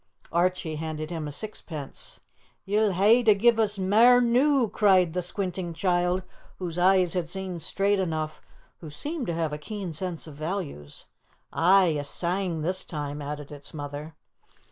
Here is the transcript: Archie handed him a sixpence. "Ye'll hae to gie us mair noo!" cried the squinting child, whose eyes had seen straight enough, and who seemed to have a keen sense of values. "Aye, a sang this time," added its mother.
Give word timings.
Archie 0.31 0.77
handed 0.77 1.11
him 1.11 1.27
a 1.27 1.31
sixpence. 1.31 2.21
"Ye'll 2.65 2.93
hae 2.93 3.21
to 3.21 3.35
gie 3.35 3.55
us 3.61 3.77
mair 3.77 4.19
noo!" 4.19 4.67
cried 4.67 5.13
the 5.13 5.21
squinting 5.21 5.75
child, 5.75 6.23
whose 6.57 6.79
eyes 6.79 7.13
had 7.13 7.29
seen 7.29 7.59
straight 7.59 7.99
enough, 7.99 8.41
and 8.81 8.87
who 8.89 8.89
seemed 8.89 9.27
to 9.27 9.33
have 9.35 9.53
a 9.53 9.59
keen 9.59 9.93
sense 9.93 10.25
of 10.25 10.33
values. 10.33 11.05
"Aye, 11.53 11.97
a 11.99 12.03
sang 12.03 12.63
this 12.63 12.83
time," 12.83 13.21
added 13.21 13.51
its 13.51 13.75
mother. 13.75 14.15